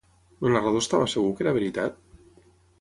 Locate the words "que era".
1.37-1.55